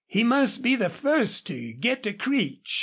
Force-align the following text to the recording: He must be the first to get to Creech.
He 0.07 0.23
must 0.23 0.63
be 0.63 0.75
the 0.75 0.89
first 0.89 1.45
to 1.45 1.73
get 1.73 2.01
to 2.01 2.13
Creech. 2.13 2.79